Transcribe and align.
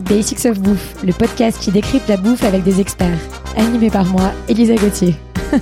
Basics 0.00 0.46
of 0.46 0.60
Bouffe, 0.60 1.02
le 1.04 1.12
podcast 1.12 1.60
qui 1.60 1.70
décrypte 1.70 2.08
la 2.08 2.16
bouffe 2.16 2.44
avec 2.44 2.62
des 2.62 2.80
experts. 2.80 3.18
Animé 3.56 3.90
par 3.90 4.04
moi, 4.06 4.32
Elisa 4.48 4.74
Gauthier. 4.74 5.14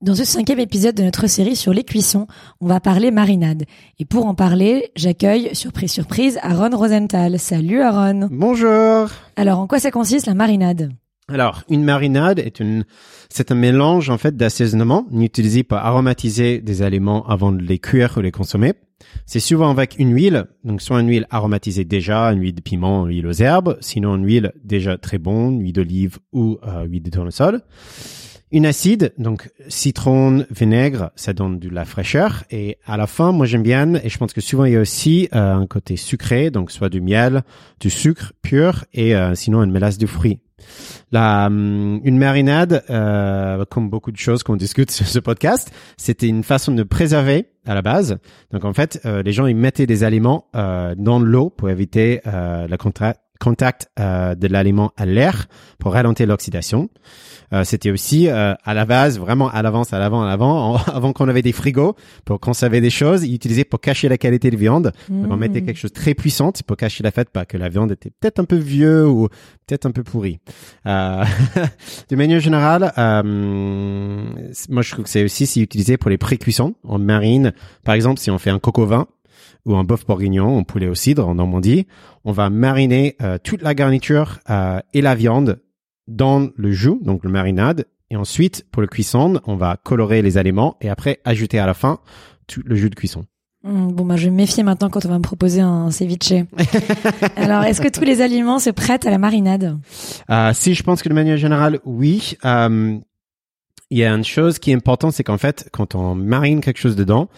Dans 0.00 0.14
ce 0.14 0.24
cinquième 0.24 0.60
épisode 0.60 0.94
de 0.94 1.02
notre 1.02 1.26
série 1.26 1.56
sur 1.56 1.72
les 1.72 1.82
cuissons, 1.82 2.28
on 2.60 2.68
va 2.68 2.78
parler 2.78 3.10
marinade. 3.10 3.64
Et 3.98 4.04
pour 4.04 4.26
en 4.26 4.34
parler, 4.34 4.92
j'accueille, 4.94 5.54
surprise 5.54 5.90
surprise, 5.90 6.38
Aaron 6.42 6.76
Rosenthal. 6.76 7.38
Salut 7.38 7.82
Aaron 7.82 8.28
Bonjour 8.30 9.08
Alors, 9.34 9.58
en 9.58 9.66
quoi 9.66 9.80
ça 9.80 9.90
consiste 9.90 10.26
la 10.26 10.34
marinade? 10.34 10.92
Alors, 11.30 11.62
une 11.68 11.84
marinade 11.84 12.38
est 12.38 12.58
une, 12.58 12.84
c'est 13.28 13.52
un 13.52 13.54
mélange 13.54 14.08
en 14.08 14.16
fait 14.16 14.34
d'assaisonnement 14.34 15.06
utilisé 15.12 15.62
pour 15.62 15.76
aromatiser 15.76 16.62
des 16.62 16.80
aliments 16.80 17.26
avant 17.26 17.52
de 17.52 17.62
les 17.62 17.78
cuire 17.78 18.14
ou 18.16 18.20
les 18.20 18.30
consommer. 18.30 18.72
C'est 19.26 19.38
souvent 19.38 19.70
avec 19.70 19.96
une 19.98 20.14
huile, 20.14 20.46
donc 20.64 20.80
soit 20.80 21.00
une 21.00 21.08
huile 21.08 21.26
aromatisée 21.28 21.84
déjà, 21.84 22.32
une 22.32 22.40
huile 22.40 22.54
de 22.54 22.62
piment, 22.62 23.06
une 23.06 23.14
huile 23.14 23.26
aux 23.26 23.32
herbes, 23.32 23.76
sinon 23.82 24.16
une 24.16 24.24
huile 24.24 24.52
déjà 24.64 24.96
très 24.96 25.18
bonne, 25.18 25.60
huile 25.60 25.74
d'olive 25.74 26.18
ou 26.32 26.58
euh, 26.66 26.84
huile 26.84 27.02
de 27.02 27.10
tournesol. 27.10 27.60
Une 28.50 28.64
acide, 28.64 29.12
donc 29.18 29.50
citron, 29.68 30.46
vinaigre, 30.50 31.10
ça 31.14 31.34
donne 31.34 31.58
de 31.58 31.68
la 31.68 31.84
fraîcheur. 31.84 32.44
Et 32.50 32.78
à 32.86 32.96
la 32.96 33.06
fin, 33.06 33.32
moi 33.32 33.44
j'aime 33.44 33.62
bien, 33.62 33.96
et 33.96 34.08
je 34.08 34.16
pense 34.16 34.32
que 34.32 34.40
souvent 34.40 34.64
il 34.64 34.72
y 34.72 34.76
a 34.76 34.80
aussi 34.80 35.28
euh, 35.34 35.54
un 35.54 35.66
côté 35.66 35.96
sucré, 35.96 36.50
donc 36.50 36.70
soit 36.70 36.88
du 36.88 37.02
miel, 37.02 37.42
du 37.80 37.90
sucre 37.90 38.32
pur, 38.40 38.86
et 38.94 39.14
euh, 39.14 39.34
sinon 39.34 39.62
une 39.62 39.70
mélasse 39.70 39.98
de 39.98 40.06
fruits. 40.06 40.40
La, 41.12 41.46
hum, 41.46 42.00
une 42.04 42.18
marinade, 42.18 42.84
euh, 42.90 43.64
comme 43.70 43.88
beaucoup 43.90 44.12
de 44.12 44.16
choses 44.16 44.42
qu'on 44.42 44.56
discute 44.56 44.90
sur 44.98 45.06
ce 45.06 45.18
podcast, 45.18 45.70
c'était 45.96 46.28
une 46.28 46.42
façon 46.42 46.72
de 46.72 46.82
préserver 46.82 47.48
à 47.66 47.74
la 47.74 47.82
base. 47.82 48.18
Donc 48.52 48.64
en 48.64 48.72
fait, 48.72 49.00
euh, 49.04 49.22
les 49.22 49.32
gens 49.32 49.46
ils 49.46 49.56
mettaient 49.56 49.86
des 49.86 50.04
aliments 50.04 50.46
euh, 50.54 50.94
dans 50.96 51.18
l'eau 51.20 51.50
pour 51.50 51.70
éviter 51.70 52.20
euh, 52.26 52.66
le 52.66 52.76
contra- 52.76 53.14
contact 53.40 53.88
euh, 53.98 54.34
de 54.34 54.46
l'aliment 54.48 54.92
à 54.96 55.06
l'air 55.06 55.46
pour 55.78 55.92
ralentir 55.94 56.26
l'oxydation. 56.26 56.90
Euh, 57.52 57.64
c'était 57.64 57.90
aussi 57.90 58.28
euh, 58.28 58.54
à 58.64 58.74
la 58.74 58.84
base, 58.84 59.18
vraiment 59.18 59.48
à 59.48 59.62
l'avance, 59.62 59.92
à 59.92 59.98
l'avant, 59.98 60.22
à 60.22 60.26
l'avant, 60.26 60.76
avant 60.86 61.12
qu'on 61.12 61.28
avait 61.28 61.42
des 61.42 61.52
frigos 61.52 61.94
pour 62.24 62.40
conserver 62.40 62.80
des 62.80 62.90
choses, 62.90 63.24
utilisaient 63.24 63.64
pour 63.64 63.80
cacher 63.80 64.08
la 64.08 64.18
qualité 64.18 64.50
de 64.50 64.56
viande. 64.56 64.92
Donc, 65.08 65.32
on 65.32 65.36
Mmh. 65.38 65.40
mettait 65.40 65.62
quelque 65.62 65.76
chose 65.76 65.92
de 65.92 65.98
très 65.98 66.14
puissant 66.14 66.52
pour 66.66 66.76
cacher 66.76 67.02
la 67.02 67.10
fait 67.10 67.28
bah, 67.32 67.44
que 67.44 67.56
la 67.56 67.68
viande 67.68 67.92
était 67.92 68.10
peut-être 68.10 68.40
un 68.40 68.44
peu 68.44 68.56
vieux 68.56 69.06
ou 69.06 69.28
peut-être 69.66 69.86
un 69.86 69.90
peu 69.90 70.02
pourrie. 70.02 70.40
Euh, 70.86 71.24
de 72.10 72.16
manière 72.16 72.40
générale, 72.40 72.92
euh, 72.98 73.22
moi 74.68 74.82
je 74.82 74.92
trouve 74.92 75.04
que 75.04 75.10
c'est 75.10 75.24
aussi 75.24 75.46
c'est 75.46 75.60
utilisé 75.60 75.96
pour 75.96 76.10
les 76.10 76.18
pré-cuissons 76.18 76.74
en 76.84 76.98
marine. 76.98 77.52
Par 77.84 77.94
exemple, 77.94 78.20
si 78.20 78.30
on 78.30 78.38
fait 78.38 78.50
un 78.50 78.60
au 78.62 78.86
vin 78.86 79.06
ou 79.68 79.76
un 79.76 79.84
bœuf 79.84 80.06
bourguignon, 80.06 80.58
un 80.58 80.62
poulet 80.64 80.88
au 80.88 80.94
cidre 80.94 81.28
en 81.28 81.34
Normandie, 81.36 81.86
on 82.24 82.32
va 82.32 82.50
mariner 82.50 83.16
euh, 83.22 83.38
toute 83.42 83.62
la 83.62 83.74
garniture 83.74 84.40
euh, 84.50 84.80
et 84.94 85.02
la 85.02 85.14
viande 85.14 85.60
dans 86.08 86.48
le 86.56 86.72
jus, 86.72 86.98
donc 87.02 87.22
le 87.22 87.30
marinade. 87.30 87.84
Et 88.10 88.16
ensuite, 88.16 88.64
pour 88.72 88.80
le 88.80 88.88
cuisson, 88.88 89.40
on 89.46 89.56
va 89.56 89.76
colorer 89.76 90.22
les 90.22 90.38
aliments 90.38 90.76
et 90.80 90.88
après 90.88 91.20
ajouter 91.24 91.58
à 91.58 91.66
la 91.66 91.74
fin 91.74 92.00
tout 92.46 92.62
le 92.64 92.74
jus 92.74 92.88
de 92.88 92.94
cuisson. 92.94 93.26
Mmh, 93.64 93.92
Bon, 93.92 94.06
bah, 94.06 94.16
je 94.16 94.24
vais 94.24 94.30
me 94.30 94.36
méfier 94.36 94.62
maintenant 94.62 94.88
quand 94.88 95.04
on 95.04 95.10
va 95.10 95.18
me 95.18 95.22
proposer 95.22 95.60
un 95.60 95.90
ceviche. 95.90 96.32
Alors, 97.36 97.64
est-ce 97.64 97.82
que 97.82 97.88
tous 97.88 98.04
les 98.04 98.22
aliments 98.22 98.58
se 98.58 98.70
prêtent 98.70 99.06
à 99.06 99.10
la 99.10 99.18
marinade? 99.18 99.78
Euh, 100.30 100.52
si 100.54 100.74
je 100.74 100.82
pense 100.82 101.02
que 101.02 101.10
de 101.10 101.14
manière 101.14 101.36
générale, 101.36 101.78
oui. 101.84 102.36
Euh, 102.46 102.98
Il 103.90 103.98
y 103.98 104.04
a 104.04 104.14
une 104.14 104.24
chose 104.24 104.58
qui 104.58 104.70
est 104.70 104.74
importante, 104.74 105.12
c'est 105.12 105.24
qu'en 105.24 105.38
fait, 105.38 105.68
quand 105.72 105.94
on 105.94 106.14
marine 106.14 106.60
quelque 106.60 106.78
chose 106.78 106.96
dedans, 106.96 107.28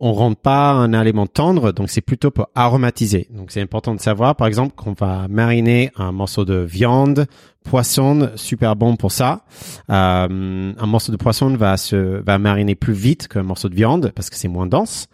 on 0.00 0.12
rend 0.12 0.34
pas 0.34 0.72
un 0.72 0.92
aliment 0.92 1.26
tendre, 1.26 1.72
donc 1.72 1.90
c'est 1.90 2.00
plutôt 2.00 2.30
pour 2.30 2.48
aromatiser. 2.54 3.28
Donc 3.30 3.50
c'est 3.50 3.60
important 3.60 3.94
de 3.94 4.00
savoir, 4.00 4.36
par 4.36 4.46
exemple, 4.46 4.74
qu'on 4.74 4.92
va 4.92 5.28
mariner 5.28 5.90
un 5.96 6.12
morceau 6.12 6.44
de 6.44 6.56
viande, 6.56 7.26
poisson, 7.64 8.30
super 8.36 8.76
bon 8.76 8.96
pour 8.96 9.12
ça. 9.12 9.44
Euh, 9.90 10.72
un 10.76 10.86
morceau 10.86 11.12
de 11.12 11.16
poisson 11.16 11.56
va 11.56 11.76
se 11.76 11.96
va 11.96 12.38
mariner 12.38 12.74
plus 12.74 12.92
vite 12.92 13.28
qu'un 13.28 13.42
morceau 13.42 13.68
de 13.68 13.74
viande 13.74 14.12
parce 14.14 14.30
que 14.30 14.36
c'est 14.36 14.48
moins 14.48 14.66
dense. 14.66 15.08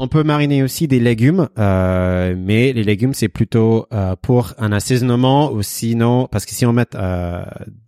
On 0.00 0.06
peut 0.06 0.22
mariner 0.22 0.62
aussi 0.62 0.86
des 0.86 1.00
légumes, 1.00 1.48
euh, 1.58 2.36
mais 2.38 2.72
les 2.72 2.84
légumes 2.84 3.14
c'est 3.14 3.28
plutôt 3.28 3.88
euh, 3.92 4.14
pour 4.22 4.54
un 4.56 4.70
assaisonnement 4.70 5.50
ou 5.50 5.62
sinon 5.62 6.28
parce 6.30 6.46
que 6.46 6.52
si 6.52 6.64
on 6.64 6.72
met 6.72 6.86
euh, 6.94 7.44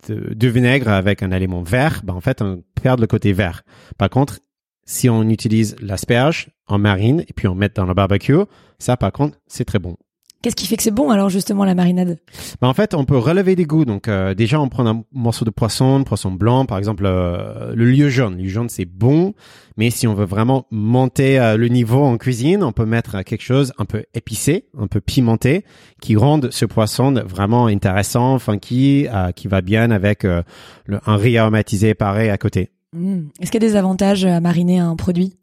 du 0.09 0.49
vinaigre 0.49 0.89
avec 0.89 1.23
un 1.23 1.31
aliment 1.31 1.63
vert, 1.63 2.01
ben 2.03 2.13
en 2.13 2.19
fait 2.19 2.41
on 2.41 2.63
perd 2.81 2.99
le 2.99 3.07
côté 3.07 3.31
vert. 3.31 3.63
Par 3.97 4.09
contre, 4.09 4.39
si 4.85 5.09
on 5.09 5.23
utilise 5.29 5.75
l'asperge 5.81 6.49
en 6.67 6.79
marine 6.79 7.23
et 7.27 7.33
puis 7.33 7.47
on 7.47 7.55
met 7.55 7.69
dans 7.69 7.85
le 7.85 7.93
barbecue, 7.93 8.39
ça 8.79 8.97
par 8.97 9.11
contre 9.11 9.37
c'est 9.47 9.65
très 9.65 9.79
bon. 9.79 9.97
Qu'est-ce 10.41 10.55
qui 10.55 10.65
fait 10.65 10.75
que 10.75 10.81
c'est 10.81 10.89
bon 10.89 11.11
alors 11.11 11.29
justement 11.29 11.65
la 11.65 11.75
marinade? 11.75 12.17
Ben, 12.61 12.67
en 12.67 12.73
fait, 12.73 12.95
on 12.95 13.05
peut 13.05 13.17
relever 13.17 13.55
des 13.55 13.65
goûts. 13.65 13.85
Donc 13.85 14.07
euh, 14.07 14.33
déjà, 14.33 14.59
on 14.59 14.69
prend 14.69 14.87
un 14.87 15.03
morceau 15.11 15.45
de 15.45 15.51
poisson, 15.51 16.03
poisson 16.03 16.31
blanc, 16.31 16.65
par 16.65 16.79
exemple 16.79 17.03
euh, 17.05 17.75
le 17.75 17.85
lieu 17.85 18.09
jaune. 18.09 18.37
Le 18.37 18.43
lieu 18.43 18.49
jaune, 18.49 18.67
c'est 18.67 18.85
bon, 18.85 19.35
mais 19.77 19.91
si 19.91 20.07
on 20.07 20.15
veut 20.15 20.25
vraiment 20.25 20.65
monter 20.71 21.39
euh, 21.39 21.57
le 21.57 21.67
niveau 21.67 22.03
en 22.03 22.17
cuisine, 22.17 22.63
on 22.63 22.71
peut 22.71 22.87
mettre 22.87 23.21
quelque 23.21 23.43
chose 23.43 23.71
un 23.77 23.85
peu 23.85 24.03
épicé, 24.15 24.65
un 24.75 24.87
peu 24.87 24.99
pimenté, 24.99 25.63
qui 26.01 26.15
rende 26.15 26.49
ce 26.51 26.65
poisson 26.65 27.13
vraiment 27.23 27.67
intéressant, 27.67 28.39
funky, 28.39 29.07
euh, 29.13 29.31
qui 29.31 29.47
va 29.47 29.61
bien 29.61 29.91
avec 29.91 30.25
euh, 30.25 30.41
le, 30.85 30.99
un 31.05 31.17
riz 31.17 31.37
aromatisé 31.37 31.93
pareil 31.93 32.31
à 32.31 32.39
côté. 32.39 32.71
Est-ce 32.93 33.51
qu'il 33.51 33.63
y 33.63 33.65
a 33.65 33.69
des 33.69 33.75
avantages 33.77 34.25
à 34.25 34.41
mariner 34.41 34.79
un 34.79 34.95
produit? 34.97 35.37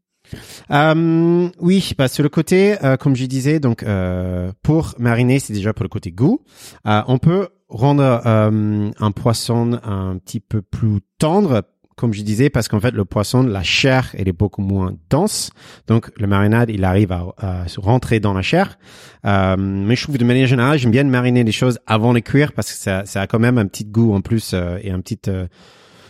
Euh, 0.70 1.48
oui, 1.58 1.92
bah, 1.96 2.08
sur 2.08 2.22
le 2.22 2.28
côté, 2.28 2.76
euh, 2.84 2.96
comme 2.98 3.16
je 3.16 3.24
disais, 3.24 3.58
donc 3.60 3.82
euh, 3.82 4.52
pour 4.62 4.94
mariner, 4.98 5.38
c'est 5.38 5.54
déjà 5.54 5.72
pour 5.72 5.82
le 5.84 5.88
côté 5.88 6.10
goût. 6.12 6.40
Euh, 6.86 7.00
on 7.08 7.16
peut 7.16 7.48
rendre 7.70 8.20
euh, 8.26 8.90
un 8.98 9.10
poisson 9.12 9.80
un 9.82 10.18
petit 10.18 10.40
peu 10.40 10.60
plus 10.60 11.00
tendre, 11.18 11.62
comme 11.96 12.12
je 12.12 12.20
disais, 12.20 12.50
parce 12.50 12.68
qu'en 12.68 12.80
fait 12.80 12.90
le 12.90 13.06
poisson, 13.06 13.42
la 13.42 13.62
chair, 13.62 14.10
elle 14.18 14.28
est 14.28 14.32
beaucoup 14.32 14.60
moins 14.60 14.92
dense. 15.08 15.48
Donc 15.86 16.10
le 16.18 16.26
marinade, 16.26 16.68
il 16.68 16.84
arrive 16.84 17.12
à, 17.12 17.24
à 17.38 17.64
rentrer 17.78 18.20
dans 18.20 18.34
la 18.34 18.42
chair. 18.42 18.78
Euh, 19.24 19.56
mais 19.58 19.96
je 19.96 20.02
trouve 20.02 20.18
de 20.18 20.24
manière 20.24 20.46
générale, 20.46 20.78
j'aime 20.78 20.90
bien 20.90 21.04
mariner 21.04 21.44
les 21.44 21.52
choses 21.52 21.78
avant 21.86 22.12
les 22.12 22.20
cuire 22.22 22.52
parce 22.52 22.70
que 22.70 22.76
ça, 22.78 23.06
ça 23.06 23.22
a 23.22 23.26
quand 23.26 23.38
même 23.38 23.56
un 23.56 23.66
petit 23.66 23.86
goût 23.86 24.12
en 24.12 24.20
plus 24.20 24.50
euh, 24.52 24.78
et 24.82 24.90
un 24.90 25.00
petit. 25.00 25.18
euh, 25.28 25.46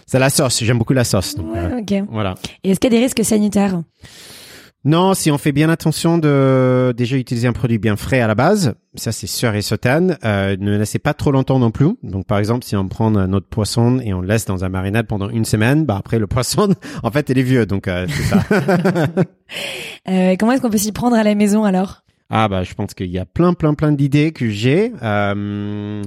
c'est 0.09 0.19
la 0.19 0.31
sauce. 0.31 0.65
J'aime 0.65 0.79
beaucoup 0.79 0.95
la 0.95 1.05
sauce. 1.05 1.35
Donc, 1.37 1.55
euh, 1.55 1.77
Ouais, 1.77 1.83
ok. 2.01 2.09
voilà. 2.11 2.35
Et 2.65 2.71
est-ce 2.71 2.81
qu'il 2.81 2.93
y 2.93 2.97
a 2.97 2.99
des 2.99 3.05
risques 3.05 3.25
sanitaires 3.25 3.81
Non, 4.85 5.13
si 5.15 5.31
on 5.31 5.39
fait 5.39 5.53
bien 5.53 5.69
attention 5.69 6.19
de 6.19 6.93
déjà 6.97 7.17
utiliser 7.17 7.47
un 7.47 7.53
produit 7.53 7.79
bien 7.79 7.97
frais 7.97 8.21
à 8.21 8.27
la 8.27 8.35
base, 8.35 8.75
ça 8.95 9.13
c'est 9.13 9.27
sûr 9.27 9.55
et 9.55 9.61
certain. 9.63 10.17
Euh, 10.25 10.57
ne 10.59 10.79
laissez 10.79 10.99
pas 10.99 11.15
trop 11.15 11.31
longtemps 11.31 11.59
non 11.59 11.71
plus. 11.71 11.91
Donc 12.03 12.27
par 12.27 12.39
exemple, 12.39 12.65
si 12.65 12.75
on 12.77 12.89
prend 12.89 13.11
notre 13.11 13.49
poisson 13.49 14.01
et 14.01 14.15
on 14.15 14.21
le 14.21 14.29
laisse 14.29 14.47
dans 14.47 14.65
un 14.65 14.69
marinade 14.69 15.07
pendant 15.07 15.29
une 15.29 15.45
semaine, 15.45 15.85
bah 15.85 15.97
après 15.99 16.19
le 16.19 16.27
poisson, 16.27 16.75
en 17.03 17.11
fait, 17.11 17.29
il 17.29 17.39
est 17.39 17.43
vieux. 17.43 17.67
Donc 17.67 17.87
euh, 17.89 18.07
c'est 18.09 18.23
ça. 18.23 18.43
Euh, 20.09 20.37
Comment 20.39 20.53
est-ce 20.53 20.63
qu'on 20.63 20.71
peut 20.71 20.79
s'y 20.79 20.93
prendre 20.93 21.17
à 21.17 21.23
la 21.23 21.35
maison 21.35 21.65
alors? 21.65 22.03
Ah 22.31 22.47
bah 22.49 22.62
je 22.62 22.75
pense 22.75 22.93
qu'il 22.93 23.06
y 23.06 23.19
a 23.19 23.25
plein 23.25 23.55
plein 23.55 23.72
plein 23.72 23.91
d'idées 23.91 24.33
que 24.33 24.50
j'ai. 24.50 24.93
Euh, 25.03 26.03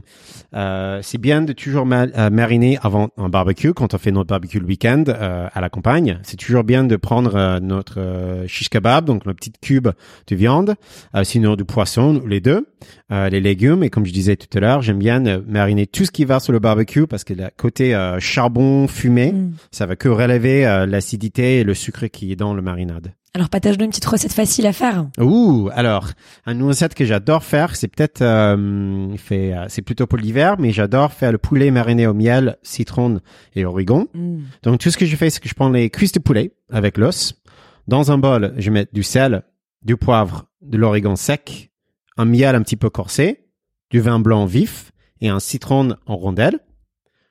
euh, 0.53 0.99
c'est 1.01 1.17
bien 1.17 1.41
de 1.41 1.51
toujours 1.51 1.87
ma- 1.87 2.03
euh, 2.15 2.29
mariner 2.29 2.77
avant 2.83 3.09
un 3.17 3.27
barbecue 3.27 3.73
quand 3.73 3.95
on 3.95 3.97
fait 3.97 4.11
notre 4.11 4.27
barbecue 4.27 4.59
le 4.59 4.67
week-end 4.67 5.03
euh, 5.07 5.47
à 5.51 5.61
la 5.61 5.69
campagne. 5.69 6.19
C'est 6.21 6.37
toujours 6.37 6.63
bien 6.63 6.83
de 6.83 6.95
prendre 6.95 7.35
euh, 7.35 7.59
notre 7.59 7.99
euh, 7.99 8.45
shish 8.47 8.69
kebab, 8.69 9.03
donc 9.05 9.25
notre 9.25 9.37
petite 9.39 9.59
cube 9.61 9.87
de 10.27 10.35
viande, 10.35 10.75
euh, 11.15 11.23
sinon 11.23 11.55
du 11.55 11.65
poisson 11.65 12.21
ou 12.23 12.27
les 12.27 12.39
deux, 12.39 12.67
euh, 13.11 13.27
les 13.29 13.41
légumes 13.41 13.83
et 13.83 13.89
comme 13.89 14.05
je 14.05 14.13
disais 14.13 14.35
tout 14.35 14.55
à 14.55 14.61
l'heure, 14.61 14.83
j'aime 14.83 14.99
bien 14.99 15.19
mariner 15.47 15.87
tout 15.87 16.05
ce 16.05 16.11
qui 16.11 16.25
va 16.25 16.39
sur 16.39 16.53
le 16.53 16.59
barbecue 16.59 17.07
parce 17.07 17.23
que 17.23 17.33
le 17.33 17.45
côté 17.57 17.95
euh, 17.95 18.19
charbon 18.19 18.87
fumé, 18.87 19.31
Mmh. 19.31 19.53
ça 19.71 19.87
va 19.87 19.95
que 19.95 20.07
relever 20.09 20.63
l'acidité 20.87 21.59
et 21.59 21.63
le 21.63 21.73
sucre 21.73 22.05
qui 22.07 22.31
est 22.31 22.35
dans 22.35 22.53
le 22.53 22.61
marinade. 22.61 23.13
Alors 23.33 23.47
partage-nous 23.47 23.85
une 23.85 23.91
petite 23.91 24.05
recette 24.05 24.33
facile 24.33 24.67
à 24.67 24.73
faire. 24.73 25.07
Ouh, 25.17 25.69
alors, 25.73 26.09
une 26.45 26.63
recette 26.63 26.93
que 26.93 27.05
j'adore 27.05 27.45
faire, 27.45 27.77
c'est 27.77 27.87
peut-être, 27.87 28.21
euh, 28.21 29.15
fait, 29.15 29.53
euh, 29.53 29.65
c'est 29.69 29.81
plutôt 29.81 30.05
pour 30.05 30.17
l'hiver, 30.17 30.57
mais 30.59 30.71
j'adore 30.71 31.13
faire 31.13 31.31
le 31.31 31.37
poulet 31.37 31.71
mariné 31.71 32.07
au 32.07 32.13
miel, 32.13 32.57
citron 32.61 33.21
et 33.55 33.63
origan. 33.63 34.07
Mmh. 34.13 34.39
Donc, 34.63 34.79
tout 34.81 34.91
ce 34.91 34.97
que 34.97 35.05
je 35.05 35.15
fais, 35.15 35.29
c'est 35.29 35.39
que 35.39 35.47
je 35.47 35.53
prends 35.53 35.69
les 35.69 35.89
cuisses 35.89 36.11
de 36.11 36.19
poulet 36.19 36.51
avec 36.69 36.97
l'os. 36.97 37.41
Dans 37.87 38.11
un 38.11 38.17
bol, 38.17 38.53
je 38.57 38.69
mets 38.69 38.87
du 38.91 39.01
sel, 39.01 39.43
du 39.81 39.95
poivre, 39.95 40.47
de 40.61 40.77
l'origan 40.77 41.15
sec, 41.15 41.71
un 42.17 42.25
miel 42.25 42.53
un 42.55 42.61
petit 42.63 42.75
peu 42.75 42.89
corsé, 42.89 43.45
du 43.89 44.01
vin 44.01 44.19
blanc 44.19 44.45
vif 44.45 44.91
et 45.21 45.29
un 45.29 45.39
citron 45.39 45.95
en 46.05 46.17
rondelles. 46.17 46.59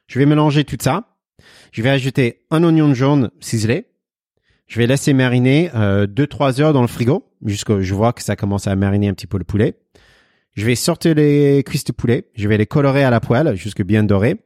Je 0.06 0.18
vais 0.18 0.26
mélanger 0.26 0.64
tout 0.64 0.78
ça. 0.80 1.18
Je 1.72 1.82
vais 1.82 1.90
ajouter 1.90 2.46
un 2.50 2.64
oignon 2.64 2.94
jaune 2.94 3.30
ciselé. 3.40 3.89
Je 4.70 4.78
vais 4.78 4.86
laisser 4.86 5.12
mariner 5.14 5.68
euh, 5.74 6.06
2-3 6.06 6.60
heures 6.60 6.72
dans 6.72 6.80
le 6.80 6.86
frigo 6.86 7.26
jusqu'à 7.44 7.80
je 7.80 7.92
vois 7.92 8.12
que 8.12 8.22
ça 8.22 8.36
commence 8.36 8.68
à 8.68 8.76
mariner 8.76 9.08
un 9.08 9.14
petit 9.14 9.26
peu 9.26 9.36
le 9.36 9.42
poulet. 9.42 9.74
Je 10.54 10.64
vais 10.64 10.76
sortir 10.76 11.16
les 11.16 11.64
cuisses 11.66 11.82
de 11.82 11.90
poulet. 11.90 12.28
Je 12.36 12.46
vais 12.46 12.56
les 12.56 12.66
colorer 12.66 13.02
à 13.02 13.10
la 13.10 13.18
poêle 13.18 13.56
jusque 13.56 13.82
bien 13.82 14.04
dorées. 14.04 14.36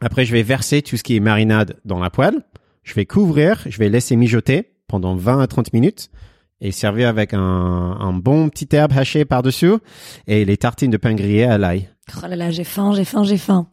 Après, 0.00 0.24
je 0.24 0.32
vais 0.32 0.44
verser 0.44 0.80
tout 0.82 0.96
ce 0.96 1.02
qui 1.02 1.16
est 1.16 1.20
marinade 1.20 1.80
dans 1.84 1.98
la 1.98 2.08
poêle. 2.08 2.44
Je 2.84 2.94
vais 2.94 3.04
couvrir. 3.04 3.64
Je 3.66 3.78
vais 3.78 3.88
laisser 3.88 4.14
mijoter 4.14 4.74
pendant 4.86 5.16
20 5.16 5.40
à 5.40 5.46
30 5.48 5.72
minutes. 5.72 6.12
Et 6.62 6.70
servi 6.70 7.04
avec 7.04 7.34
un, 7.34 7.40
un 7.40 8.12
bon 8.12 8.48
petit 8.48 8.68
herbe 8.74 8.92
haché 8.96 9.24
par-dessus 9.24 9.74
et 10.28 10.44
les 10.44 10.56
tartines 10.56 10.92
de 10.92 10.96
pain 10.96 11.14
grillé 11.14 11.44
à 11.44 11.58
l'ail. 11.58 11.88
Oh 12.16 12.26
là 12.26 12.36
là, 12.36 12.50
j'ai 12.50 12.64
faim, 12.64 12.92
j'ai 12.94 13.04
faim, 13.04 13.24
j'ai 13.24 13.36
faim. 13.36 13.66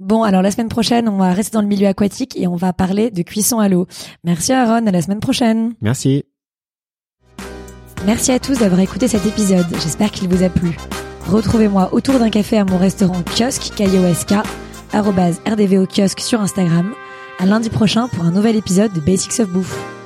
Bon, 0.00 0.22
alors 0.22 0.40
la 0.42 0.50
semaine 0.50 0.68
prochaine, 0.68 1.08
on 1.08 1.18
va 1.18 1.32
rester 1.32 1.54
dans 1.54 1.62
le 1.62 1.68
milieu 1.68 1.88
aquatique 1.88 2.36
et 2.38 2.46
on 2.46 2.56
va 2.56 2.72
parler 2.72 3.10
de 3.10 3.22
cuisson 3.22 3.58
à 3.58 3.68
l'eau. 3.68 3.86
Merci 4.24 4.52
Aaron, 4.52 4.86
à 4.86 4.90
la 4.90 5.02
semaine 5.02 5.20
prochaine. 5.20 5.74
Merci. 5.80 6.24
Merci 8.06 8.30
à 8.30 8.38
tous 8.38 8.60
d'avoir 8.60 8.80
écouté 8.80 9.08
cet 9.08 9.26
épisode. 9.26 9.66
J'espère 9.82 10.12
qu'il 10.12 10.28
vous 10.28 10.44
a 10.44 10.48
plu. 10.48 10.76
Retrouvez-moi 11.26 11.92
autour 11.92 12.18
d'un 12.20 12.30
café 12.30 12.56
à 12.58 12.64
mon 12.64 12.78
restaurant 12.78 13.22
kiosque 13.36 13.74
KIOSK, 13.74 14.34
rdvo 14.92 15.86
kiosque 15.86 16.20
sur 16.20 16.40
Instagram. 16.40 16.92
À 17.40 17.46
lundi 17.46 17.70
prochain 17.70 18.08
pour 18.08 18.24
un 18.24 18.30
nouvel 18.30 18.56
épisode 18.56 18.92
de 18.92 19.00
Basics 19.00 19.40
of 19.40 19.48
Bouffe. 19.48 19.97